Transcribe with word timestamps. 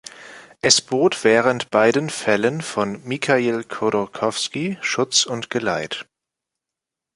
Es 0.63 0.81
bot 0.81 1.23
während 1.23 1.69
beiden 1.69 2.09
Fällen 2.09 2.61
von 2.63 3.03
Mikhail 3.03 3.63
Khodorkovsky 3.63 4.79
Schutz 4.81 5.27
und 5.27 5.51
Geleit. 5.51 6.07